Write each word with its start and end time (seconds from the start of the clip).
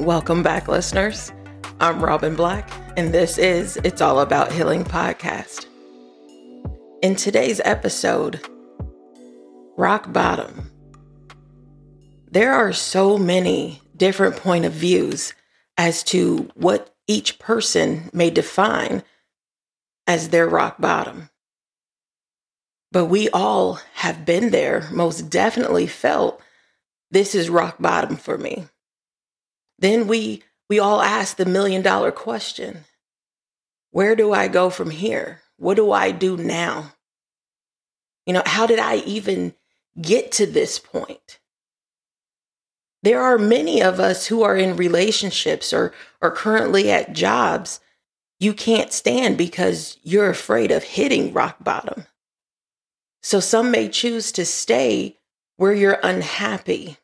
Welcome 0.00 0.42
back, 0.42 0.66
listeners. 0.66 1.30
I'm 1.78 2.02
Robin 2.02 2.34
Black, 2.34 2.70
and 2.96 3.12
this 3.12 3.36
is 3.36 3.76
It's 3.84 4.00
All 4.00 4.20
About 4.20 4.50
Healing 4.50 4.82
podcast. 4.82 5.66
In 7.02 7.14
today's 7.14 7.60
episode, 7.66 8.40
Rock 9.76 10.10
Bottom. 10.10 10.70
There 12.30 12.54
are 12.54 12.72
so 12.72 13.18
many 13.18 13.82
different 13.94 14.36
point 14.36 14.64
of 14.64 14.72
views 14.72 15.34
as 15.76 16.02
to 16.04 16.48
what 16.54 16.94
each 17.06 17.38
person 17.38 18.08
may 18.14 18.30
define 18.30 19.02
as 20.06 20.30
their 20.30 20.48
rock 20.48 20.80
bottom. 20.80 21.28
But 22.90 23.04
we 23.04 23.28
all 23.28 23.74
have 23.96 24.24
been 24.24 24.48
there, 24.48 24.88
most 24.90 25.28
definitely 25.28 25.86
felt 25.86 26.40
this 27.10 27.34
is 27.34 27.50
rock 27.50 27.76
bottom 27.78 28.16
for 28.16 28.38
me. 28.38 28.64
Then 29.80 30.06
we 30.06 30.42
we 30.68 30.78
all 30.78 31.02
ask 31.02 31.36
the 31.36 31.44
million 31.44 31.82
dollar 31.82 32.12
question. 32.12 32.84
Where 33.90 34.14
do 34.14 34.32
I 34.32 34.46
go 34.46 34.70
from 34.70 34.90
here? 34.90 35.40
What 35.56 35.74
do 35.74 35.90
I 35.90 36.12
do 36.12 36.36
now? 36.36 36.92
You 38.24 38.34
know, 38.34 38.42
how 38.46 38.66
did 38.66 38.78
I 38.78 38.96
even 38.98 39.54
get 40.00 40.30
to 40.32 40.46
this 40.46 40.78
point? 40.78 41.40
There 43.02 43.20
are 43.20 43.38
many 43.38 43.82
of 43.82 43.98
us 43.98 44.26
who 44.26 44.42
are 44.42 44.56
in 44.56 44.76
relationships 44.76 45.72
or 45.72 45.92
are 46.22 46.30
currently 46.30 46.90
at 46.90 47.14
jobs 47.14 47.80
you 48.38 48.54
can't 48.54 48.92
stand 48.92 49.36
because 49.36 49.98
you're 50.02 50.30
afraid 50.30 50.70
of 50.70 50.82
hitting 50.82 51.32
rock 51.32 51.56
bottom. 51.62 52.06
So 53.22 53.38
some 53.38 53.70
may 53.70 53.88
choose 53.88 54.32
to 54.32 54.46
stay 54.46 55.18
where 55.56 55.74
you're 55.74 55.98
unhappy 56.02 56.96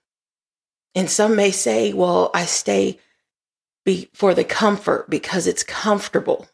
and 0.97 1.11
some 1.11 1.37
may 1.37 1.53
say, 1.53 1.93
well, 1.93 2.31
I 2.35 2.47
stay 2.47 2.99
be- 3.85 4.11
for 4.15 4.35
the 4.35 4.45
comfort 4.45 5.09
because 5.09 5.47
it's 5.47 5.63
comfortable. 5.63 6.49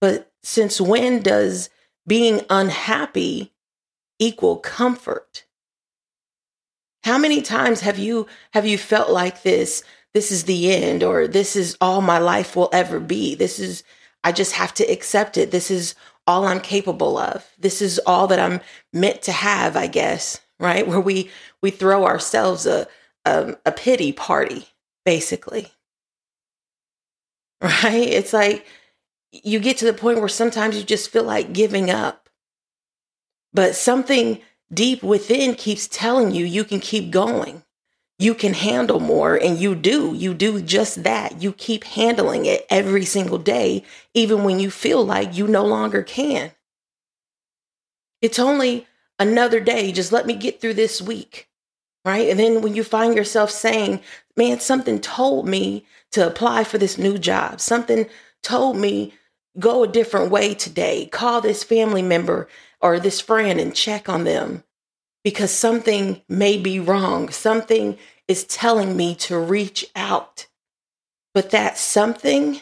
But 0.00 0.32
since 0.42 0.80
when 0.80 1.22
does 1.22 1.70
being 2.06 2.42
unhappy 2.50 3.54
equal 4.18 4.56
comfort? 4.58 5.46
How 7.04 7.16
many 7.16 7.40
times 7.40 7.80
have 7.80 7.98
you 7.98 8.26
have 8.52 8.66
you 8.66 8.76
felt 8.76 9.10
like 9.10 9.42
this 9.42 9.82
this 10.12 10.30
is 10.30 10.44
the 10.44 10.72
end 10.72 11.02
or 11.02 11.26
this 11.26 11.56
is 11.56 11.76
all 11.80 12.00
my 12.00 12.18
life 12.18 12.54
will 12.56 12.70
ever 12.72 13.00
be. 13.00 13.34
This 13.34 13.58
is 13.58 13.82
I 14.22 14.32
just 14.32 14.52
have 14.52 14.72
to 14.74 14.84
accept 14.84 15.36
it. 15.36 15.50
This 15.50 15.70
is 15.70 15.94
all 16.26 16.46
I'm 16.46 16.60
capable 16.60 17.18
of. 17.18 17.46
This 17.58 17.82
is 17.82 18.00
all 18.06 18.26
that 18.28 18.38
I'm 18.38 18.60
meant 18.92 19.22
to 19.22 19.32
have, 19.32 19.76
I 19.76 19.86
guess, 19.86 20.40
right? 20.58 20.86
Where 20.88 21.00
we 21.00 21.30
we 21.62 21.70
throw 21.70 22.04
ourselves 22.04 22.66
a 22.66 22.88
um, 23.24 23.56
a 23.64 23.72
pity 23.72 24.12
party, 24.12 24.68
basically. 25.04 25.68
Right? 27.62 28.08
It's 28.08 28.34
like 28.34 28.66
you 29.32 29.58
get 29.58 29.78
to 29.78 29.86
the 29.86 29.94
point 29.94 30.18
where 30.18 30.28
sometimes 30.28 30.76
you 30.76 30.82
just 30.82 31.10
feel 31.10 31.24
like 31.24 31.54
giving 31.54 31.88
up. 31.88 32.28
But 33.54 33.74
something 33.74 34.40
deep 34.72 35.02
within 35.02 35.54
keeps 35.54 35.88
telling 35.88 36.32
you 36.32 36.44
you 36.44 36.64
can 36.64 36.80
keep 36.80 37.10
going. 37.10 37.62
You 38.18 38.34
can 38.34 38.54
handle 38.54 39.00
more, 39.00 39.34
and 39.34 39.58
you 39.58 39.74
do. 39.74 40.14
You 40.14 40.34
do 40.34 40.60
just 40.62 41.02
that. 41.02 41.42
You 41.42 41.52
keep 41.52 41.84
handling 41.84 42.46
it 42.46 42.64
every 42.70 43.04
single 43.04 43.38
day, 43.38 43.82
even 44.12 44.44
when 44.44 44.60
you 44.60 44.70
feel 44.70 45.04
like 45.04 45.36
you 45.36 45.48
no 45.48 45.64
longer 45.64 46.02
can. 46.02 46.52
It's 48.22 48.38
only 48.38 48.86
another 49.18 49.58
day. 49.58 49.90
Just 49.90 50.12
let 50.12 50.26
me 50.26 50.34
get 50.34 50.60
through 50.60 50.74
this 50.74 51.02
week 51.02 51.48
right? 52.04 52.28
And 52.28 52.38
then 52.38 52.60
when 52.62 52.74
you 52.74 52.84
find 52.84 53.16
yourself 53.16 53.50
saying, 53.50 54.00
man, 54.36 54.60
something 54.60 55.00
told 55.00 55.48
me 55.48 55.86
to 56.12 56.26
apply 56.26 56.64
for 56.64 56.78
this 56.78 56.98
new 56.98 57.18
job, 57.18 57.60
something 57.60 58.06
told 58.42 58.76
me 58.76 59.14
go 59.58 59.84
a 59.84 59.88
different 59.88 60.30
way 60.30 60.54
today, 60.54 61.06
call 61.06 61.40
this 61.40 61.64
family 61.64 62.02
member 62.02 62.48
or 62.80 63.00
this 63.00 63.20
friend 63.20 63.60
and 63.60 63.74
check 63.74 64.08
on 64.08 64.24
them 64.24 64.64
because 65.22 65.50
something 65.50 66.20
may 66.28 66.58
be 66.58 66.78
wrong. 66.78 67.30
Something 67.30 67.98
is 68.28 68.44
telling 68.44 68.96
me 68.96 69.14
to 69.16 69.38
reach 69.38 69.86
out. 69.96 70.46
But 71.32 71.50
that 71.50 71.78
something 71.78 72.60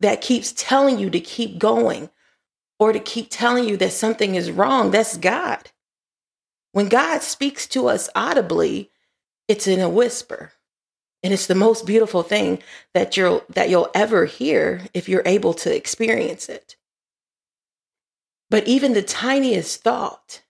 that 0.00 0.20
keeps 0.20 0.52
telling 0.56 0.98
you 0.98 1.10
to 1.10 1.20
keep 1.20 1.58
going 1.58 2.10
or 2.78 2.92
to 2.92 3.00
keep 3.00 3.28
telling 3.30 3.68
you 3.68 3.76
that 3.78 3.92
something 3.92 4.34
is 4.34 4.50
wrong, 4.50 4.90
that's 4.90 5.16
God. 5.16 5.70
When 6.76 6.90
God 6.90 7.22
speaks 7.22 7.66
to 7.68 7.88
us 7.88 8.10
audibly, 8.14 8.90
it's 9.48 9.66
in 9.66 9.80
a 9.80 9.88
whisper. 9.88 10.52
And 11.22 11.32
it's 11.32 11.46
the 11.46 11.54
most 11.54 11.86
beautiful 11.86 12.22
thing 12.22 12.62
that 12.92 13.16
you'll 13.16 13.44
that 13.48 13.70
you'll 13.70 13.88
ever 13.94 14.26
hear 14.26 14.82
if 14.92 15.08
you're 15.08 15.22
able 15.24 15.54
to 15.54 15.74
experience 15.74 16.50
it. 16.50 16.76
But 18.50 18.68
even 18.68 18.92
the 18.92 19.00
tiniest 19.00 19.84
thought 19.84 20.42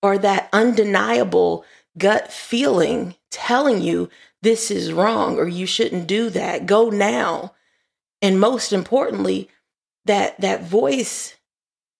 or 0.00 0.16
that 0.18 0.48
undeniable 0.52 1.64
gut 1.98 2.32
feeling 2.32 3.16
telling 3.32 3.82
you 3.82 4.10
this 4.42 4.70
is 4.70 4.92
wrong 4.92 5.38
or 5.38 5.48
you 5.48 5.66
shouldn't 5.66 6.06
do 6.06 6.30
that, 6.30 6.66
go 6.66 6.88
now. 6.88 7.56
And 8.22 8.38
most 8.38 8.72
importantly, 8.72 9.48
that 10.04 10.40
that 10.40 10.62
voice 10.62 11.34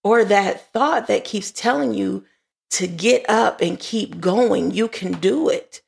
or 0.04 0.24
that 0.26 0.72
thought 0.72 1.08
that 1.08 1.24
keeps 1.24 1.50
telling 1.50 1.92
you 1.92 2.24
to 2.70 2.86
get 2.86 3.28
up 3.28 3.60
and 3.60 3.78
keep 3.78 4.20
going. 4.20 4.70
You 4.70 4.88
can 4.88 5.12
do 5.12 5.48
it. 5.48 5.82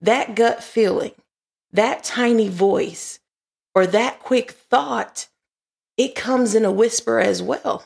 That 0.00 0.34
gut 0.34 0.62
feeling, 0.62 1.12
that 1.72 2.04
tiny 2.04 2.48
voice, 2.48 3.18
or 3.74 3.86
that 3.86 4.20
quick 4.20 4.52
thought, 4.52 5.28
it 5.96 6.14
comes 6.14 6.54
in 6.54 6.64
a 6.64 6.70
whisper 6.70 7.18
as 7.18 7.42
well. 7.42 7.84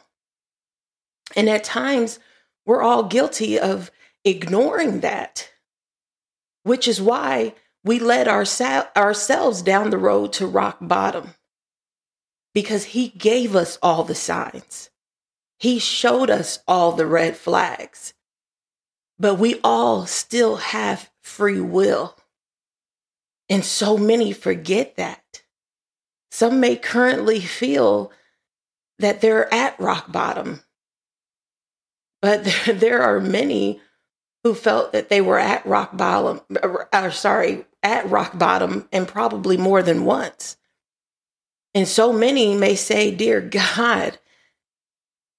And 1.34 1.48
at 1.48 1.64
times, 1.64 2.18
we're 2.66 2.82
all 2.82 3.04
guilty 3.04 3.58
of 3.58 3.90
ignoring 4.24 5.00
that, 5.00 5.50
which 6.62 6.86
is 6.86 7.00
why 7.00 7.54
we 7.84 7.98
led 7.98 8.28
our, 8.28 8.44
ourselves 8.96 9.62
down 9.62 9.90
the 9.90 9.98
road 9.98 10.32
to 10.34 10.46
rock 10.46 10.78
bottom 10.80 11.34
because 12.54 12.84
he 12.84 13.08
gave 13.08 13.56
us 13.56 13.78
all 13.82 14.04
the 14.04 14.14
signs. 14.14 14.90
He 15.58 15.78
showed 15.78 16.30
us 16.30 16.58
all 16.68 16.92
the 16.92 17.06
red 17.06 17.36
flags. 17.36 18.14
But 19.22 19.36
we 19.36 19.60
all 19.62 20.04
still 20.06 20.56
have 20.56 21.08
free 21.20 21.60
will. 21.60 22.16
And 23.48 23.64
so 23.64 23.96
many 23.96 24.32
forget 24.32 24.96
that. 24.96 25.42
Some 26.32 26.58
may 26.58 26.74
currently 26.74 27.38
feel 27.38 28.10
that 28.98 29.20
they're 29.20 29.52
at 29.54 29.78
rock 29.78 30.10
bottom, 30.10 30.64
but 32.20 32.42
there, 32.66 33.00
are 33.00 33.20
many 33.20 33.80
who 34.42 34.54
felt 34.54 34.90
that 34.90 35.08
they 35.08 35.20
were 35.20 35.38
at 35.38 35.64
rock 35.64 35.96
bottom, 35.96 36.40
or, 36.60 36.88
or 36.92 37.10
sorry, 37.12 37.64
at 37.80 38.10
rock 38.10 38.36
bottom, 38.36 38.88
and 38.90 39.06
probably 39.06 39.56
more 39.56 39.84
than 39.84 40.04
once. 40.04 40.56
And 41.74 41.86
so 41.86 42.12
many 42.12 42.56
may 42.56 42.74
say, 42.74 43.12
Dear 43.12 43.40
God, 43.40 44.18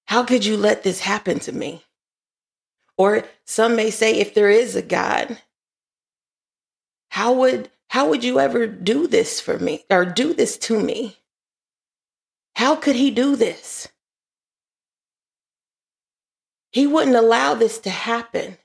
how 0.05 0.23
could 0.23 0.45
you 0.45 0.55
let 0.55 0.83
this 0.83 1.01
happen 1.01 1.39
to 1.39 1.51
me? 1.51 1.83
Or 2.97 3.25
some 3.45 3.75
may 3.75 3.89
say, 3.89 4.19
if 4.19 4.33
there 4.33 4.49
is 4.49 4.75
a 4.75 4.81
God, 4.81 5.39
how 7.09 7.33
would 7.33 7.69
how 7.89 8.09
would 8.09 8.23
you 8.23 8.39
ever 8.39 8.65
do 8.65 9.05
this 9.05 9.39
for 9.39 9.59
me 9.59 9.85
or 9.89 10.03
do 10.03 10.33
this 10.33 10.57
to 10.57 10.79
me? 10.79 11.17
How 12.55 12.75
could 12.75 12.95
he 12.95 13.11
do 13.11 13.35
this? 13.35 13.87
He 16.71 16.87
wouldn't 16.87 17.15
allow 17.15 17.53
this 17.53 17.77
to 17.79 17.91
happen. 17.91 18.57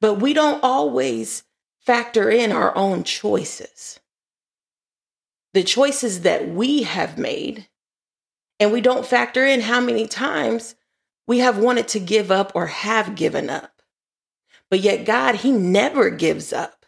But 0.00 0.14
we 0.14 0.32
don't 0.32 0.64
always 0.64 1.42
factor 1.80 2.30
in 2.30 2.50
our 2.50 2.74
own 2.74 3.04
choices. 3.04 4.00
The 5.52 5.62
choices 5.62 6.22
that 6.22 6.48
we 6.48 6.84
have 6.84 7.18
made. 7.18 7.68
And 8.58 8.72
we 8.72 8.80
don't 8.80 9.06
factor 9.06 9.44
in 9.44 9.60
how 9.60 9.80
many 9.80 10.06
times 10.06 10.76
we 11.26 11.38
have 11.38 11.58
wanted 11.58 11.88
to 11.88 12.00
give 12.00 12.30
up 12.30 12.52
or 12.54 12.66
have 12.66 13.14
given 13.14 13.48
up. 13.48 13.82
But 14.70 14.80
yet, 14.80 15.04
God, 15.04 15.36
He 15.36 15.52
never 15.52 16.10
gives 16.10 16.52
up. 16.52 16.86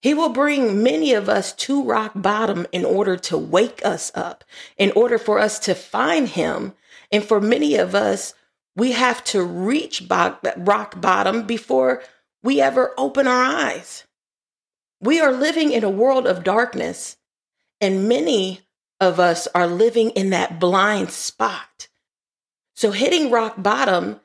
He 0.00 0.14
will 0.14 0.28
bring 0.28 0.82
many 0.82 1.12
of 1.12 1.28
us 1.28 1.52
to 1.54 1.82
rock 1.84 2.12
bottom 2.14 2.66
in 2.72 2.84
order 2.84 3.16
to 3.16 3.36
wake 3.36 3.84
us 3.84 4.12
up, 4.14 4.44
in 4.76 4.92
order 4.92 5.18
for 5.18 5.38
us 5.38 5.58
to 5.60 5.74
find 5.74 6.28
Him. 6.28 6.74
And 7.10 7.24
for 7.24 7.40
many 7.40 7.74
of 7.76 7.94
us, 7.94 8.34
we 8.76 8.92
have 8.92 9.24
to 9.24 9.42
reach 9.42 10.04
rock 10.08 11.00
bottom 11.00 11.46
before 11.46 12.02
we 12.42 12.60
ever 12.60 12.94
open 12.96 13.26
our 13.26 13.42
eyes. 13.42 14.04
We 15.00 15.20
are 15.20 15.32
living 15.32 15.72
in 15.72 15.82
a 15.82 15.90
world 15.90 16.26
of 16.26 16.44
darkness, 16.44 17.16
and 17.80 18.08
many 18.08 18.60
of 19.00 19.18
us 19.18 19.48
are 19.54 19.66
living 19.66 20.10
in 20.10 20.30
that 20.30 20.60
blind 20.60 21.10
spot. 21.10 21.87
So 22.78 22.92
hitting 22.92 23.32
rock 23.32 23.54
bottom, 23.60 24.20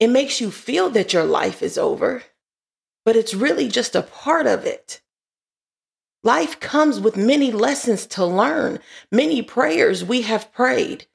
it 0.00 0.08
makes 0.08 0.40
you 0.40 0.50
feel 0.50 0.90
that 0.90 1.12
your 1.12 1.22
life 1.22 1.62
is 1.62 1.78
over, 1.78 2.24
but 3.04 3.14
it's 3.14 3.34
really 3.34 3.68
just 3.68 3.94
a 3.94 4.02
part 4.02 4.48
of 4.48 4.66
it. 4.66 5.00
Life 6.24 6.58
comes 6.58 6.98
with 6.98 7.16
many 7.16 7.52
lessons 7.52 8.04
to 8.06 8.26
learn, 8.26 8.80
many 9.12 9.42
prayers 9.42 10.02
we 10.02 10.22
have 10.22 10.52
prayed. 10.52 11.06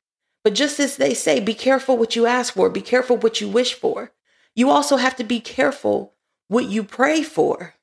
But 0.46 0.54
just 0.54 0.80
as 0.80 0.96
they 0.96 1.14
say, 1.14 1.42
be 1.42 1.54
careful 1.54 1.98
what 1.98 2.16
you 2.16 2.26
ask 2.26 2.54
for, 2.54 2.70
be 2.70 2.80
careful 2.80 3.18
what 3.18 3.42
you 3.42 3.50
wish 3.50 3.74
for. 3.74 4.14
You 4.56 4.70
also 4.70 4.96
have 4.96 5.18
to 5.18 5.26
be 5.26 5.42
careful 5.42 6.14
what 6.48 6.70
you 6.70 6.86
pray 6.86 7.24
for 7.24 7.76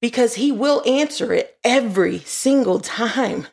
because 0.00 0.34
he 0.34 0.52
will 0.52 0.80
answer 0.86 1.32
it 1.32 1.58
every 1.64 2.20
single 2.20 2.78
time. 3.02 3.48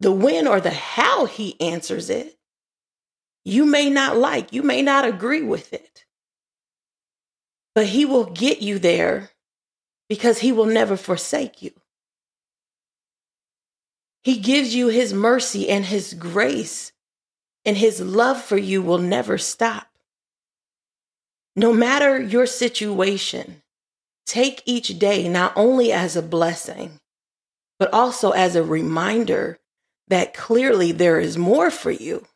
The 0.00 0.10
when 0.10 0.48
or 0.48 0.60
the 0.60 0.70
how 0.70 1.26
he 1.26 1.60
answers 1.60 2.08
it, 2.08 2.38
you 3.44 3.66
may 3.66 3.90
not 3.90 4.16
like, 4.16 4.52
you 4.52 4.62
may 4.62 4.82
not 4.82 5.04
agree 5.04 5.42
with 5.42 5.72
it, 5.72 6.06
but 7.74 7.86
he 7.86 8.04
will 8.04 8.24
get 8.24 8.62
you 8.62 8.78
there 8.78 9.30
because 10.08 10.38
he 10.38 10.52
will 10.52 10.66
never 10.66 10.96
forsake 10.96 11.62
you. 11.62 11.72
He 14.22 14.38
gives 14.38 14.74
you 14.74 14.88
his 14.88 15.14
mercy 15.14 15.68
and 15.68 15.84
his 15.84 16.14
grace, 16.14 16.92
and 17.64 17.76
his 17.76 18.00
love 18.00 18.42
for 18.42 18.58
you 18.58 18.82
will 18.82 18.98
never 18.98 19.38
stop. 19.38 19.86
No 21.56 21.72
matter 21.72 22.20
your 22.20 22.46
situation, 22.46 23.62
take 24.26 24.62
each 24.66 24.98
day 24.98 25.28
not 25.28 25.52
only 25.56 25.92
as 25.92 26.16
a 26.16 26.22
blessing, 26.22 27.00
but 27.78 27.92
also 27.92 28.30
as 28.30 28.56
a 28.56 28.62
reminder 28.62 29.59
that 30.10 30.34
clearly 30.34 30.92
there 30.92 31.18
is 31.18 31.36
more 31.36 31.70
for 31.70 31.90
you. 31.90 32.26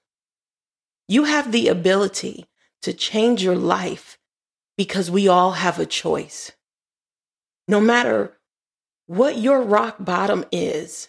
You 1.07 1.25
have 1.25 1.53
the 1.53 1.69
ability 1.69 2.47
to 2.83 2.93
change 2.93 3.43
your 3.43 3.57
life 3.57 4.19
because 4.77 5.11
we 5.11 5.29
all 5.29 5.53
have 5.53 5.79
a 5.79 5.87
choice 5.87 6.51
no 7.67 7.81
matter 7.81 8.37
what 9.07 9.39
your 9.39 9.63
rock 9.63 9.97
bottom 9.99 10.45
is 10.53 11.09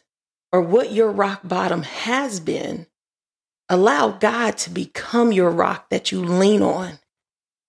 or 0.51 0.61
what 0.61 0.91
your 0.91 1.11
rock 1.11 1.41
bottom 1.43 1.83
has 1.83 2.39
been, 2.39 2.87
allow 3.69 4.09
God 4.09 4.57
to 4.59 4.69
become 4.69 5.31
your 5.31 5.49
rock 5.49 5.89
that 5.89 6.11
you 6.11 6.23
lean 6.23 6.61
on 6.61 6.99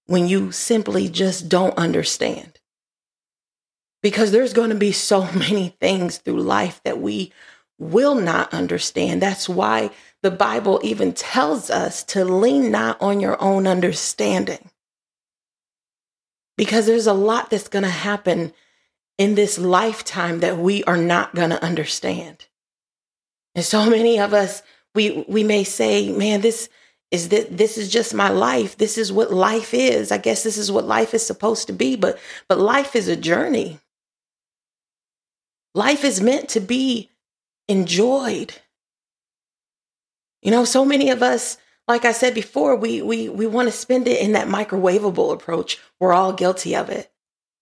when 0.06 0.28
you 0.28 0.52
simply 0.52 1.08
just 1.08 1.49
don't 1.49 1.76
understand. 1.76 2.60
Because 4.02 4.31
there's 4.31 4.52
going 4.52 4.70
to 4.70 4.76
be 4.76 4.92
so 4.92 5.31
many 5.32 5.76
things 5.81 6.19
through 6.19 6.40
life 6.40 6.81
that 6.84 7.00
we 7.00 7.32
will 7.78 8.14
not 8.14 8.52
understand. 8.52 9.20
That's 9.20 9.49
why 9.49 9.90
the 10.23 10.31
Bible 10.31 10.81
even 10.82 11.12
tells 11.12 11.70
us 11.70 12.02
to 12.05 12.25
lean 12.25 12.70
not 12.70 13.00
on 13.00 13.20
your 13.20 13.40
own 13.43 13.67
understanding. 13.67 14.70
Because 16.56 16.87
there's 16.87 17.06
a 17.06 17.12
lot 17.12 17.50
that's 17.50 17.69
going 17.69 17.84
to 17.84 17.90
happen 17.90 18.52
in 19.19 19.34
this 19.34 19.58
lifetime 19.58 20.40
that 20.40 20.58
we 20.58 20.84
are 20.84 20.96
not 20.96 21.34
going 21.34 21.50
to 21.50 21.62
understand. 21.62 22.46
And 23.55 23.64
so 23.64 23.88
many 23.88 24.19
of 24.19 24.34
us, 24.34 24.62
we, 24.94 25.25
we 25.28 25.44
may 25.44 25.64
say, 25.64 26.11
man, 26.11 26.40
this 26.40 26.69
is 27.11 27.28
this, 27.28 27.46
this 27.50 27.78
is 27.78 27.90
just 27.90 28.14
my 28.14 28.28
life. 28.28 28.76
This 28.76 28.99
is 28.99 29.12
what 29.12 29.32
life 29.32 29.73
is. 29.73 30.11
I 30.11 30.19
guess 30.19 30.43
this 30.43 30.58
is 30.58 30.73
what 30.73 30.87
life 30.87 31.14
is 31.14 31.25
supposed 31.25 31.67
to 31.69 31.73
be, 31.73 31.96
but, 31.96 32.19
but 32.49 32.58
life 32.58 32.96
is 32.96 33.08
a 33.08 33.17
journey. 33.17 33.78
Life 35.75 36.05
is 36.05 36.20
meant 36.20 36.49
to 36.50 36.61
be 36.61 37.11
enjoyed. 37.68 38.54
You 40.42 40.50
know, 40.50 40.64
so 40.64 40.84
many 40.84 41.10
of 41.10 41.22
us, 41.22 41.58
like 41.88 42.04
I 42.04 42.12
said 42.12 42.34
before, 42.34 42.76
we 42.76 43.02
we 43.02 43.28
we 43.28 43.46
want 43.46 43.68
to 43.68 43.72
spend 43.72 44.06
it 44.08 44.20
in 44.20 44.32
that 44.32 44.48
microwavable 44.48 45.32
approach. 45.32 45.78
We're 45.98 46.12
all 46.12 46.32
guilty 46.32 46.76
of 46.76 46.90
it. 46.90 47.10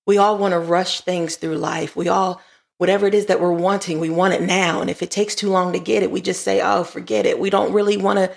We 0.06 0.18
all 0.18 0.38
want 0.38 0.52
to 0.52 0.58
rush 0.58 1.00
things 1.00 1.36
through 1.36 1.56
life. 1.56 1.96
We 1.96 2.08
all, 2.08 2.42
whatever 2.78 3.06
it 3.06 3.14
is 3.14 3.26
that 3.26 3.40
we're 3.40 3.52
wanting, 3.52 4.00
we 4.00 4.10
want 4.10 4.34
it 4.34 4.42
now. 4.42 4.80
And 4.80 4.90
if 4.90 5.02
it 5.02 5.10
takes 5.10 5.34
too 5.34 5.48
long 5.48 5.72
to 5.72 5.78
get 5.78 6.02
it, 6.02 6.10
we 6.10 6.20
just 6.20 6.42
say, 6.42 6.60
oh, 6.60 6.84
forget 6.84 7.24
it. 7.26 7.38
We 7.38 7.48
don't 7.50 7.72
really 7.72 7.96
want 7.96 8.18
to 8.18 8.30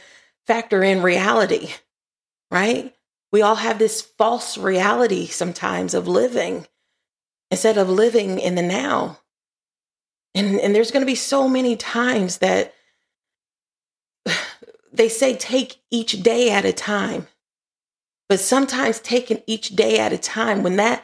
factor 0.45 0.81
in 0.81 1.01
reality, 1.01 1.71
right? 2.49 2.93
We 3.33 3.41
all 3.41 3.55
have 3.55 3.79
this 3.79 4.01
false 4.01 4.57
reality 4.57 5.27
sometimes 5.27 5.93
of 5.93 6.07
living 6.07 6.65
instead 7.51 7.77
of 7.77 7.89
living 7.89 8.39
in 8.39 8.55
the 8.55 8.61
now. 8.61 9.19
And, 10.35 10.59
and 10.59 10.75
there's 10.75 10.91
going 10.91 11.01
to 11.01 11.11
be 11.11 11.15
so 11.15 11.47
many 11.47 11.75
times 11.75 12.37
that 12.39 12.73
they 14.93 15.09
say 15.09 15.35
take 15.35 15.77
each 15.89 16.23
day 16.23 16.49
at 16.49 16.65
a 16.65 16.73
time. 16.73 17.27
But 18.29 18.39
sometimes 18.39 18.99
taking 18.99 19.41
each 19.47 19.75
day 19.75 19.99
at 19.99 20.13
a 20.13 20.17
time, 20.17 20.63
when 20.63 20.75
that 20.75 21.03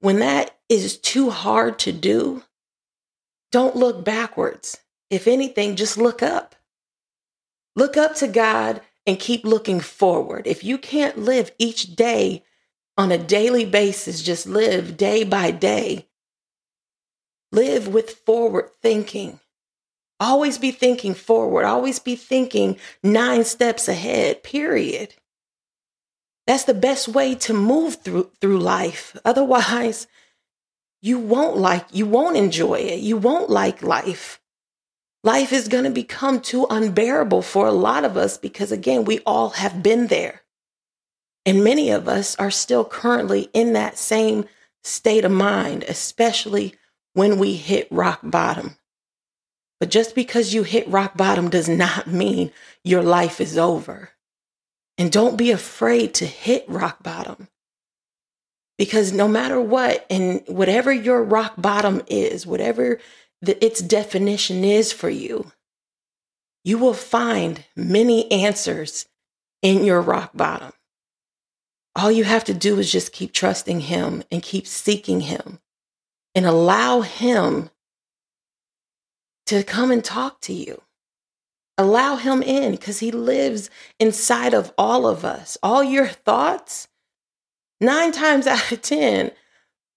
when 0.00 0.20
that 0.20 0.56
is 0.68 0.96
too 0.96 1.30
hard 1.30 1.78
to 1.80 1.92
do, 1.92 2.42
don't 3.52 3.76
look 3.76 4.04
backwards. 4.04 4.78
If 5.10 5.26
anything, 5.26 5.76
just 5.76 5.98
look 5.98 6.22
up. 6.22 6.54
Look 7.76 7.96
up 7.96 8.14
to 8.16 8.28
God 8.28 8.80
and 9.06 9.18
keep 9.18 9.44
looking 9.44 9.80
forward. 9.80 10.46
If 10.46 10.64
you 10.64 10.78
can't 10.78 11.18
live 11.18 11.52
each 11.58 11.96
day 11.96 12.44
on 12.96 13.12
a 13.12 13.18
daily 13.18 13.64
basis, 13.64 14.22
just 14.22 14.46
live 14.46 14.96
day 14.96 15.24
by 15.24 15.50
day. 15.50 16.06
Live 17.52 17.88
with 17.88 18.10
forward 18.10 18.70
thinking. 18.80 19.40
Always 20.20 20.58
be 20.58 20.70
thinking 20.70 21.14
forward. 21.14 21.64
Always 21.64 21.98
be 21.98 22.14
thinking 22.14 22.78
nine 23.02 23.44
steps 23.44 23.88
ahead, 23.88 24.42
period. 24.42 25.14
That's 26.46 26.64
the 26.64 26.74
best 26.74 27.08
way 27.08 27.34
to 27.36 27.54
move 27.54 28.02
through 28.02 28.30
through 28.40 28.58
life. 28.58 29.16
Otherwise, 29.24 30.06
you 31.00 31.18
won't 31.18 31.56
like 31.56 31.86
you 31.92 32.06
won't 32.06 32.36
enjoy 32.36 32.74
it. 32.74 33.00
You 33.00 33.16
won't 33.16 33.48
like 33.48 33.82
life. 33.82 34.40
Life 35.22 35.52
is 35.52 35.68
going 35.68 35.84
to 35.84 35.90
become 35.90 36.40
too 36.40 36.66
unbearable 36.70 37.42
for 37.42 37.66
a 37.66 37.72
lot 37.72 38.04
of 38.04 38.16
us 38.16 38.38
because 38.38 38.72
again, 38.72 39.04
we 39.04 39.20
all 39.20 39.50
have 39.50 39.82
been 39.82 40.06
there. 40.06 40.42
And 41.44 41.64
many 41.64 41.90
of 41.90 42.08
us 42.08 42.36
are 42.36 42.50
still 42.50 42.84
currently 42.84 43.48
in 43.52 43.72
that 43.72 43.98
same 43.98 44.46
state 44.82 45.24
of 45.24 45.32
mind, 45.32 45.84
especially 45.84 46.74
when 47.20 47.36
we 47.36 47.54
hit 47.54 47.86
rock 47.90 48.18
bottom. 48.22 48.78
But 49.78 49.90
just 49.90 50.14
because 50.14 50.54
you 50.54 50.62
hit 50.62 50.88
rock 50.88 51.18
bottom 51.18 51.50
does 51.50 51.68
not 51.68 52.06
mean 52.06 52.50
your 52.82 53.02
life 53.02 53.42
is 53.42 53.58
over. 53.58 54.12
And 54.96 55.12
don't 55.12 55.36
be 55.36 55.50
afraid 55.50 56.14
to 56.14 56.24
hit 56.24 56.64
rock 56.66 57.02
bottom. 57.02 57.48
Because 58.78 59.12
no 59.12 59.28
matter 59.28 59.60
what, 59.60 60.06
and 60.08 60.42
whatever 60.46 60.90
your 60.90 61.22
rock 61.22 61.52
bottom 61.58 62.00
is, 62.06 62.46
whatever 62.46 62.98
the, 63.42 63.62
its 63.62 63.82
definition 63.82 64.64
is 64.64 64.90
for 64.90 65.10
you, 65.10 65.52
you 66.64 66.78
will 66.78 66.94
find 66.94 67.66
many 67.76 68.32
answers 68.32 69.04
in 69.60 69.84
your 69.84 70.00
rock 70.00 70.30
bottom. 70.32 70.72
All 71.94 72.10
you 72.10 72.24
have 72.24 72.44
to 72.44 72.54
do 72.54 72.78
is 72.78 72.90
just 72.90 73.12
keep 73.12 73.34
trusting 73.34 73.80
Him 73.80 74.22
and 74.32 74.42
keep 74.42 74.66
seeking 74.66 75.20
Him 75.20 75.58
and 76.34 76.46
allow 76.46 77.00
Him 77.00 77.70
to 79.50 79.64
come 79.64 79.90
and 79.90 80.04
talk 80.04 80.40
to 80.42 80.52
you. 80.52 80.80
Allow 81.76 82.14
him 82.14 82.40
in 82.40 82.70
because 82.70 83.00
he 83.00 83.10
lives 83.10 83.68
inside 83.98 84.54
of 84.54 84.72
all 84.78 85.08
of 85.08 85.24
us. 85.24 85.58
All 85.60 85.82
your 85.82 86.06
thoughts, 86.06 86.86
nine 87.80 88.12
times 88.12 88.46
out 88.46 88.70
of 88.70 88.80
10, 88.80 89.32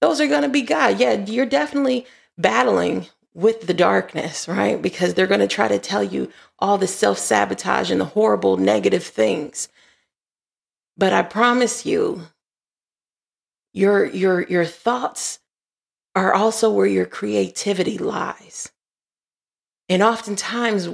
those 0.02 0.20
are 0.20 0.28
going 0.28 0.42
to 0.42 0.50
be 0.50 0.64
God. 0.64 1.00
Yeah, 1.00 1.24
you're 1.24 1.46
definitely 1.46 2.08
battling 2.36 3.06
with 3.36 3.68
the 3.68 3.76
darkness, 3.76 4.48
right? 4.48 4.82
Because 4.82 5.14
they're 5.14 5.28
going 5.28 5.40
to 5.40 5.48
try 5.48 5.68
to 5.68 5.78
tell 5.78 6.04
you 6.04 6.32
all 6.58 6.80
the 6.80 6.88
self 6.88 7.20
sabotage 7.20 7.92
and 7.92 8.02
the 8.02 8.06
horrible 8.06 8.58
negative 8.58 9.04
things. 9.04 9.68
But 10.98 11.14
I 11.14 11.22
promise 11.22 11.86
you, 11.86 12.22
your 13.72 14.06
your 14.06 14.42
your 14.42 14.66
thoughts 14.66 15.40
are 16.16 16.34
also 16.34 16.72
where 16.72 16.88
your 16.88 17.06
creativity 17.06 17.98
lies. 17.98 18.72
And 19.90 20.02
oftentimes 20.02 20.88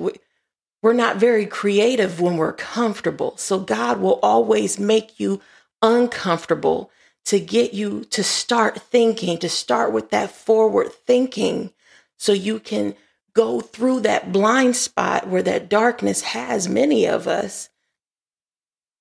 we're 0.82 0.94
not 0.94 1.18
very 1.18 1.46
creative 1.46 2.22
when 2.22 2.38
we're 2.38 2.54
comfortable. 2.54 3.36
So 3.38 3.60
God 3.60 4.00
will 4.00 4.20
always 4.24 4.80
make 4.80 5.20
you 5.20 5.42
uncomfortable 5.82 6.92
to 7.26 7.40
get 7.40 7.74
you 7.74 8.06
to 8.06 8.24
start 8.24 8.82
thinking, 8.82 9.38
to 9.40 9.50
start 9.50 9.92
with 9.92 10.10
that 10.10 10.32
forward 10.32 10.92
thinking 10.92 11.72
so 12.18 12.32
you 12.32 12.60
can 12.60 12.96
go 13.34 13.60
through 13.60 14.00
that 14.02 14.32
blind 14.32 14.76
spot 14.76 15.28
where 15.28 15.44
that 15.44 15.70
darkness 15.70 16.22
has 16.22 16.68
many 16.68 17.06
of 17.06 17.28
us. 17.28 17.70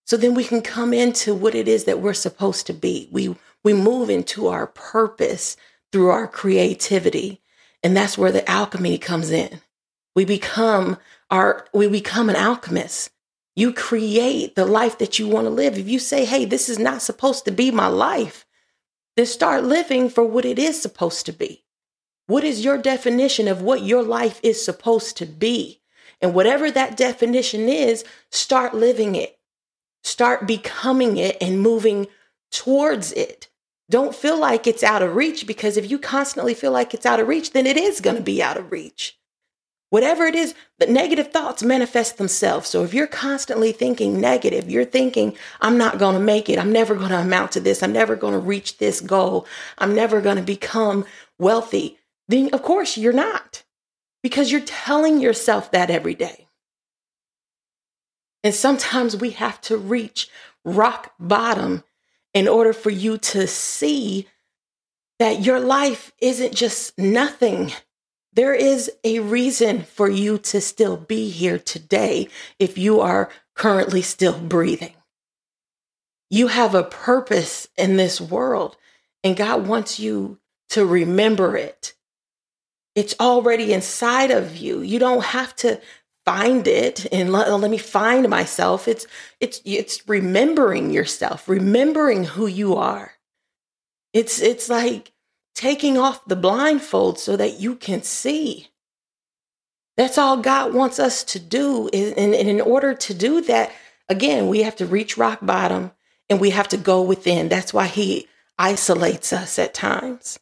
So 0.05 0.17
then 0.17 0.35
we 0.35 0.45
can 0.45 0.63
come 0.63 0.93
into 0.93 1.35
what 1.35 1.55
it 1.55 1.69
is 1.69 1.85
that 1.85 2.01
we're 2.01 2.15
supposed 2.15 2.67
to 2.67 2.73
be. 2.73 3.09
We 3.11 3.37
we 3.65 3.73
move 3.73 4.09
into 4.09 4.49
our 4.49 4.67
purpose 4.67 5.57
through 5.93 6.11
our 6.11 6.27
creativity. 6.27 7.41
And 7.83 7.97
that's 7.97 8.19
where 8.19 8.33
the 8.33 8.49
alchemy 8.51 8.99
comes 8.99 9.31
in. 9.31 9.61
We 10.15 10.25
become 10.25 10.99
our 11.31 11.67
we 11.73 11.89
become 11.89 12.29
an 12.29 12.37
alchemist. 12.37 13.11
You 13.55 13.73
create 13.73 14.55
the 14.55 14.65
life 14.65 14.99
that 14.99 15.19
you 15.19 15.29
want 15.29 15.47
to 15.47 15.51
live. 15.51 15.79
If 15.79 15.89
you 15.89 15.99
say, 15.99 16.25
hey, 16.25 16.45
this 16.45 16.69
is 16.69 16.79
not 16.79 17.03
supposed 17.03 17.45
to 17.45 17.51
be 17.51 17.71
my 17.71 17.89
life, 17.89 18.47
then 19.17 19.27
start 19.27 19.65
living 19.65 20.09
for 20.09 20.25
what 20.25 20.45
it 20.45 20.59
is 20.59 20.81
supposed 20.81 21.27
to 21.27 21.33
be. 21.33 21.65
What 22.27 22.45
is 22.45 22.65
your 22.65 22.79
definition 22.79 23.49
of 23.49 23.63
what 23.63 23.83
your 23.83 24.03
life 24.03 24.39
is 24.43 24.65
supposed 24.65 25.17
to 25.17 25.27
be? 25.27 25.81
And 26.21 26.35
whatever 26.35 26.71
that 26.71 26.97
definition 26.97 27.69
is, 27.69 28.05
start 28.31 28.75
living 28.75 29.17
it. 29.17 29.39
Start 30.05 30.47
becoming 30.47 31.17
it 31.17 31.37
and 31.41 31.61
moving 31.61 32.07
towards 32.51 33.13
it. 33.13 33.48
Don't 33.91 34.15
feel 34.15 34.39
like 34.39 34.67
it's 34.67 34.83
out 34.83 35.03
of 35.03 35.17
reach 35.17 35.47
because 35.47 35.77
if 35.77 35.91
you 35.91 35.99
constantly 35.99 36.55
feel 36.55 36.73
like 36.73 36.93
it's 36.93 37.07
out 37.07 37.21
of 37.21 37.29
reach, 37.29 37.53
then 37.53 37.67
it 37.67 37.77
is 37.77 38.01
going 38.01 38.17
to 38.17 38.23
be 38.23 38.43
out 38.43 38.59
of 38.59 38.71
reach. 38.71 39.19
Whatever 39.91 40.27
it 40.27 40.35
is, 40.35 40.55
the 40.79 40.87
negative 40.87 41.33
thoughts 41.33 41.63
manifest 41.63 42.19
themselves. 42.19 42.69
So 42.69 42.85
if 42.85 42.93
you're 42.93 43.07
constantly 43.07 43.73
thinking 43.73 44.21
negative, 44.21 44.71
you're 44.71 44.85
thinking, 44.85 45.35
I'm 45.63 45.79
not 45.79 45.99
going 45.99 46.15
to 46.15 46.21
make 46.21 46.51
it. 46.51 46.59
I'm 46.59 46.73
never 46.73 46.95
going 46.95 47.09
to 47.09 47.19
amount 47.19 47.53
to 47.53 47.61
this. 47.61 47.83
I'm 47.83 47.93
never 47.93 48.15
going 48.15 48.35
to 48.35 48.39
reach 48.39 48.77
this 48.77 49.01
goal. 49.01 49.47
I'm 49.79 49.95
never 49.95 50.21
going 50.21 50.37
to 50.37 50.43
become 50.43 51.07
wealthy. 51.39 51.99
Then, 52.29 52.51
of 52.53 52.63
course, 52.63 52.99
you're 52.99 53.15
not 53.15 53.63
because 54.23 54.53
you're 54.53 54.61
telling 54.61 55.21
yourself 55.21 55.71
that 55.71 55.89
every 55.89 56.15
day. 56.15 56.49
And 58.45 58.55
sometimes 58.55 59.17
we 59.17 59.31
have 59.31 59.59
to 59.63 59.79
reach 59.79 60.29
rock 60.65 61.15
bottom 61.19 61.83
in 62.35 62.49
order 62.49 62.73
for 62.73 62.91
you 62.91 63.19
to 63.19 63.47
see 63.47 64.27
that 65.19 65.45
your 65.45 65.61
life 65.61 66.13
isn't 66.21 66.55
just 66.55 66.97
nothing 66.99 67.73
there 68.39 68.55
is 68.55 68.89
a 69.03 69.19
reason 69.19 69.83
for 69.83 70.09
you 70.09 70.39
to 70.39 70.61
still 70.61 70.97
be 70.97 71.29
here 71.29 71.59
today 71.59 72.29
if 72.61 72.79
you 72.79 73.01
are 73.01 73.31
currently 73.57 74.01
still 74.01 74.39
breathing. 74.39 74.95
You 76.31 76.47
have 76.47 76.73
a 76.73 76.85
purpose 76.85 77.67
in 77.77 77.97
this 77.97 78.21
world, 78.21 78.77
and 79.25 79.37
God 79.37 79.67
wants 79.67 79.99
you 79.99 80.39
to 80.69 80.87
remember 80.87 81.57
it. 81.57 81.95
It's 82.95 83.17
already 83.19 83.73
inside 83.73 84.31
of 84.31 84.57
you. 84.57 84.83
You 84.83 85.01
don't 85.01 85.25
have 85.25 85.57
to 85.57 85.81
find 86.29 86.67
it 86.67 87.07
and 87.11 87.33
let, 87.33 87.49
oh, 87.49 87.57
let 87.57 87.71
me 87.71 87.79
find 87.79 88.29
myself. 88.29 88.87
It's 88.87 89.07
it's 89.41 89.63
it's 89.65 90.07
remembering 90.07 90.91
yourself, 90.91 91.49
remembering 91.49 92.25
who 92.25 92.47
you 92.47 92.77
are. 92.77 93.13
It's 94.13 94.39
it's 94.39 94.69
like 94.69 95.13
taking 95.55 95.97
off 95.97 96.27
the 96.27 96.37
blindfold 96.37 97.19
so 97.19 97.35
that 97.39 97.59
you 97.59 97.77
can 97.77 98.03
see. 98.03 98.69
That's 99.97 100.19
all 100.19 100.37
God 100.37 100.75
wants 100.75 100.99
us 100.99 101.25
to 101.25 101.41
do. 101.41 101.89
And 101.89 102.35
in 102.35 102.61
order 102.61 102.93
to 102.93 103.15
do 103.15 103.41
that, 103.43 103.73
again, 104.11 104.49
we 104.49 104.63
have 104.65 104.77
to 104.77 104.87
reach 104.87 105.17
rock 105.17 105.39
bottom 105.41 105.93
and 106.29 106.41
we 106.41 106.51
have 106.51 106.69
to 106.69 106.77
go 106.77 107.01
within. 107.01 107.49
That's 107.49 107.73
why 107.73 107.87
He 107.87 108.29
isolates 108.59 109.33
us 109.33 109.59
at 109.59 109.73
times. 109.73 110.39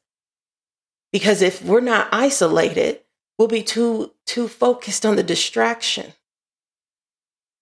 Because 1.12 1.42
if 1.42 1.62
we're 1.62 1.80
not 1.80 2.08
isolated, 2.10 3.00
we'll 3.38 3.48
be 3.48 3.62
too 3.62 4.12
too 4.26 4.48
focused 4.48 5.06
on 5.06 5.16
the 5.16 5.22
distraction. 5.22 6.12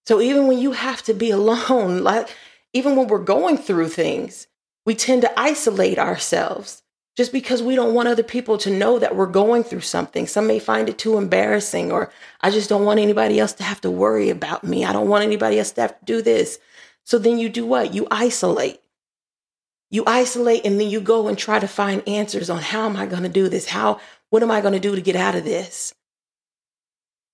So 0.07 0.21
even 0.21 0.47
when 0.47 0.59
you 0.59 0.73
have 0.73 1.03
to 1.03 1.15
be 1.15 1.31
alone, 1.41 2.03
like 2.03 2.29
even 2.73 2.97
when 2.97 3.09
we're 3.09 3.19
going 3.19 3.57
through 3.57 3.89
things, 3.89 4.47
we 4.85 4.95
tend 4.95 5.23
to 5.23 5.41
isolate 5.41 5.99
ourselves 5.99 6.83
just 7.17 7.33
because 7.33 7.63
we 7.63 7.77
don't 7.77 7.95
want 7.95 8.09
other 8.09 8.25
people 8.25 8.59
to 8.59 8.71
know 8.71 8.99
that 8.99 9.15
we're 9.15 9.27
going 9.27 9.63
through 9.63 9.81
something. 9.81 10.27
Some 10.27 10.47
may 10.49 10.59
find 10.59 10.89
it 10.89 10.99
too 10.99 11.17
embarrassing, 11.17 11.93
or 11.93 12.11
I 12.41 12.51
just 12.51 12.69
don't 12.69 12.85
want 12.85 12.99
anybody 12.99 13.39
else 13.39 13.53
to 13.55 13.63
have 13.63 13.81
to 13.83 13.91
worry 13.91 14.31
about 14.31 14.65
me. 14.65 14.85
I 14.85 14.93
don't 14.93 15.09
want 15.09 15.25
anybody 15.25 15.59
else 15.59 15.71
to 15.73 15.83
have 15.83 15.99
to 15.99 16.05
do 16.05 16.23
this. 16.23 16.59
So 17.05 17.19
then 17.19 17.39
you 17.39 17.49
do 17.49 17.65
what? 17.65 17.95
You 17.95 18.09
isolate. 18.11 18.81
You 19.91 20.03
isolate 20.07 20.65
and 20.65 20.81
then 20.81 20.91
you 20.91 21.01
go 21.01 21.29
and 21.29 21.39
try 21.39 21.61
to 21.61 21.69
find 21.69 22.03
answers 22.09 22.51
on 22.51 22.61
how 22.61 22.87
am 22.87 22.97
I 22.97 23.07
going 23.07 23.23
to 23.23 23.29
do 23.29 23.49
this? 23.49 23.69
How, 23.69 24.01
what 24.35 24.43
am 24.43 24.51
I 24.51 24.61
going 24.61 24.75
to 24.75 24.81
do 24.81 24.97
to 24.97 25.01
get 25.01 25.15
out 25.15 25.37
of 25.37 25.45
this? 25.45 25.95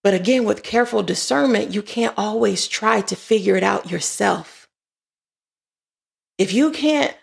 But 0.04 0.12
again, 0.12 0.44
with 0.44 0.62
careful 0.62 1.02
discernment, 1.02 1.72
you 1.72 1.80
can't 1.80 2.12
always 2.18 2.68
try 2.68 3.00
to 3.00 3.16
figure 3.16 3.56
it 3.56 3.62
out 3.62 3.90
yourself. 3.90 4.68
If 6.36 6.52
you 6.52 6.70
can't 6.72 7.16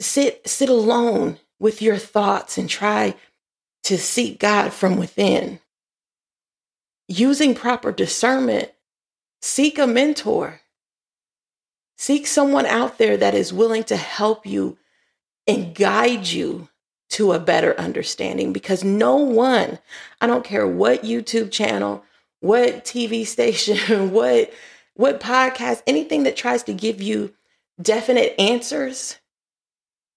sit, 0.00 0.48
sit 0.48 0.68
alone 0.68 1.40
with 1.58 1.82
your 1.82 1.96
thoughts 1.96 2.58
and 2.58 2.70
try 2.70 3.16
to 3.82 3.98
seek 3.98 4.38
God 4.38 4.72
from 4.72 4.96
within. 4.96 5.58
Using 7.08 7.56
proper 7.56 7.90
discernment, 7.90 8.70
seek 9.42 9.80
a 9.80 9.88
mentor. 9.88 10.60
Seek 11.96 12.28
someone 12.28 12.66
out 12.66 12.98
there 12.98 13.16
that 13.16 13.34
is 13.34 13.52
willing 13.52 13.82
to 13.82 13.96
help 13.96 14.46
you 14.46 14.78
and 15.48 15.74
guide 15.74 16.28
you 16.28 16.68
to 17.10 17.32
a 17.32 17.38
better 17.38 17.78
understanding 17.78 18.52
because 18.52 18.84
no 18.84 19.16
one, 19.16 19.78
I 20.20 20.26
don't 20.26 20.44
care 20.44 20.66
what 20.66 21.02
YouTube 21.02 21.50
channel, 21.50 22.04
what 22.40 22.84
TV 22.84 23.26
station, 23.26 24.10
what 24.12 24.52
what 24.94 25.20
podcast, 25.20 25.82
anything 25.86 26.24
that 26.24 26.36
tries 26.36 26.64
to 26.64 26.74
give 26.74 27.00
you 27.00 27.32
definite 27.80 28.34
answers 28.38 29.16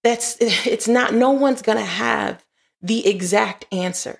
that's 0.02 0.36
it's 0.40 0.88
not 0.88 1.14
no 1.14 1.30
one's 1.30 1.62
going 1.62 1.78
to 1.78 1.84
have 1.84 2.44
the 2.80 3.06
exact 3.06 3.66
answer. 3.72 4.18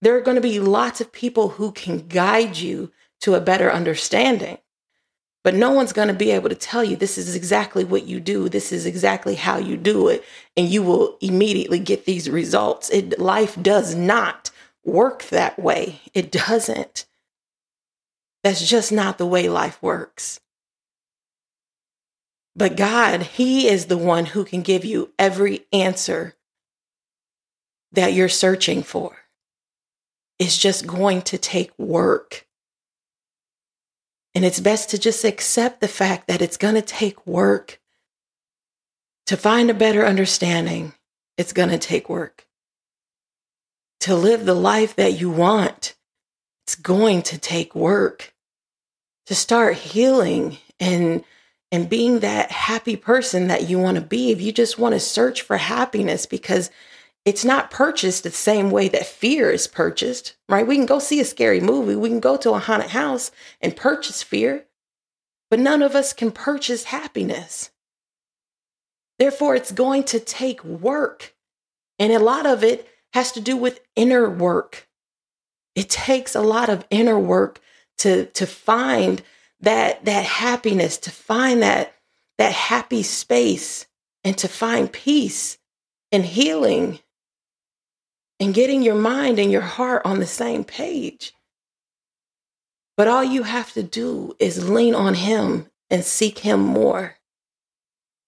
There 0.00 0.16
are 0.16 0.20
going 0.20 0.36
to 0.36 0.40
be 0.40 0.58
lots 0.58 1.00
of 1.00 1.12
people 1.12 1.50
who 1.50 1.72
can 1.72 2.08
guide 2.08 2.58
you 2.58 2.92
to 3.20 3.34
a 3.34 3.40
better 3.40 3.72
understanding 3.72 4.58
but 5.44 5.54
no 5.54 5.70
one's 5.70 5.92
going 5.92 6.08
to 6.08 6.14
be 6.14 6.30
able 6.30 6.48
to 6.48 6.54
tell 6.54 6.84
you 6.84 6.94
this 6.94 7.18
is 7.18 7.34
exactly 7.34 7.84
what 7.84 8.06
you 8.06 8.20
do. 8.20 8.48
This 8.48 8.70
is 8.72 8.86
exactly 8.86 9.34
how 9.34 9.58
you 9.58 9.76
do 9.76 10.08
it. 10.08 10.24
And 10.56 10.68
you 10.68 10.82
will 10.82 11.18
immediately 11.20 11.80
get 11.80 12.04
these 12.04 12.30
results. 12.30 12.90
It 12.90 13.18
life 13.18 13.60
does 13.60 13.94
not 13.94 14.50
work 14.84 15.24
that 15.24 15.58
way. 15.58 16.00
It 16.14 16.30
doesn't. 16.30 17.06
That's 18.44 18.68
just 18.68 18.92
not 18.92 19.18
the 19.18 19.26
way 19.26 19.48
life 19.48 19.82
works. 19.82 20.40
But 22.54 22.76
God, 22.76 23.22
He 23.22 23.68
is 23.68 23.86
the 23.86 23.98
one 23.98 24.26
who 24.26 24.44
can 24.44 24.62
give 24.62 24.84
you 24.84 25.12
every 25.18 25.66
answer 25.72 26.34
that 27.92 28.12
you're 28.12 28.28
searching 28.28 28.82
for. 28.82 29.16
It's 30.38 30.58
just 30.58 30.86
going 30.86 31.22
to 31.22 31.38
take 31.38 31.76
work. 31.78 32.46
And 34.34 34.44
it's 34.44 34.60
best 34.60 34.90
to 34.90 34.98
just 34.98 35.24
accept 35.24 35.80
the 35.80 35.88
fact 35.88 36.26
that 36.28 36.40
it's 36.40 36.56
going 36.56 36.74
to 36.74 36.82
take 36.82 37.26
work. 37.26 37.80
To 39.26 39.36
find 39.36 39.70
a 39.70 39.74
better 39.74 40.04
understanding, 40.04 40.94
it's 41.36 41.52
going 41.52 41.68
to 41.68 41.78
take 41.78 42.08
work. 42.08 42.46
To 44.00 44.16
live 44.16 44.44
the 44.44 44.54
life 44.54 44.96
that 44.96 45.20
you 45.20 45.30
want, 45.30 45.94
it's 46.66 46.74
going 46.74 47.22
to 47.22 47.38
take 47.38 47.74
work. 47.74 48.34
To 49.26 49.34
start 49.34 49.76
healing 49.76 50.58
and 50.80 51.24
and 51.70 51.88
being 51.88 52.18
that 52.18 52.50
happy 52.50 52.96
person 52.96 53.48
that 53.48 53.66
you 53.66 53.78
want 53.78 53.94
to 53.94 54.02
be, 54.02 54.30
if 54.30 54.42
you 54.42 54.52
just 54.52 54.78
want 54.78 54.92
to 54.94 55.00
search 55.00 55.40
for 55.40 55.56
happiness 55.56 56.26
because 56.26 56.70
it's 57.24 57.44
not 57.44 57.70
purchased 57.70 58.24
the 58.24 58.30
same 58.30 58.70
way 58.70 58.88
that 58.88 59.06
fear 59.06 59.50
is 59.50 59.66
purchased, 59.66 60.36
right? 60.48 60.66
We 60.66 60.76
can 60.76 60.86
go 60.86 60.98
see 60.98 61.20
a 61.20 61.24
scary 61.24 61.60
movie, 61.60 61.96
we 61.96 62.08
can 62.08 62.20
go 62.20 62.36
to 62.36 62.52
a 62.52 62.58
haunted 62.58 62.90
house 62.90 63.30
and 63.60 63.76
purchase 63.76 64.22
fear, 64.22 64.64
but 65.50 65.60
none 65.60 65.82
of 65.82 65.94
us 65.94 66.12
can 66.12 66.32
purchase 66.32 66.84
happiness. 66.84 67.70
Therefore, 69.18 69.54
it's 69.54 69.70
going 69.70 70.04
to 70.04 70.18
take 70.18 70.64
work. 70.64 71.34
And 71.98 72.12
a 72.12 72.18
lot 72.18 72.46
of 72.46 72.64
it 72.64 72.88
has 73.12 73.30
to 73.32 73.40
do 73.40 73.56
with 73.56 73.80
inner 73.94 74.28
work. 74.28 74.88
It 75.76 75.88
takes 75.88 76.34
a 76.34 76.40
lot 76.40 76.68
of 76.68 76.86
inner 76.90 77.18
work 77.18 77.60
to, 77.98 78.26
to 78.26 78.46
find 78.46 79.22
that 79.60 80.04
that 80.06 80.24
happiness, 80.24 80.98
to 80.98 81.10
find 81.10 81.62
that 81.62 81.94
that 82.38 82.52
happy 82.52 83.04
space 83.04 83.86
and 84.24 84.36
to 84.38 84.48
find 84.48 84.92
peace 84.92 85.58
and 86.10 86.24
healing 86.24 86.98
and 88.42 88.54
getting 88.54 88.82
your 88.82 88.96
mind 88.96 89.38
and 89.38 89.52
your 89.52 89.62
heart 89.62 90.02
on 90.04 90.18
the 90.18 90.26
same 90.26 90.64
page. 90.64 91.32
But 92.96 93.06
all 93.06 93.22
you 93.22 93.44
have 93.44 93.72
to 93.74 93.84
do 93.84 94.34
is 94.40 94.68
lean 94.68 94.96
on 94.96 95.14
him 95.14 95.70
and 95.88 96.04
seek 96.04 96.40
him 96.40 96.58
more. 96.58 97.18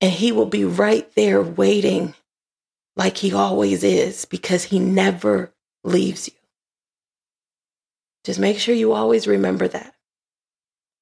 And 0.01 0.13
he 0.13 0.31
will 0.31 0.47
be 0.47 0.65
right 0.65 1.13
there 1.17 1.43
waiting 1.43 2.15
like 2.95 3.17
he 3.17 3.33
always 3.33 3.83
is 3.83 4.25
because 4.25 4.63
he 4.63 4.79
never 4.79 5.53
leaves 5.83 6.29
you. 6.29 6.35
Just 8.23 8.39
make 8.39 8.61
sure 8.61 8.75
you 8.75 8.93
always 8.93 9.27
remember 9.27 9.67
that. 9.67 9.97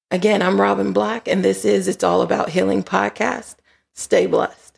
Again, 0.09 0.41
I'm 0.41 0.59
Robin 0.59 0.91
Black, 0.91 1.27
and 1.27 1.45
this 1.45 1.65
is 1.65 1.87
It's 1.87 2.03
All 2.03 2.23
About 2.23 2.49
Healing 2.49 2.81
podcast. 2.81 3.57
Stay 3.93 4.25
blessed. 4.25 4.72